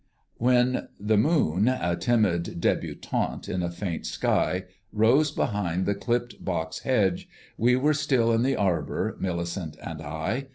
[0.39, 7.29] When the moon, a timid débutante in a faint sky, rose behind the clipped boxhedge,
[7.55, 10.47] we were still in the arbour, Millicent and I.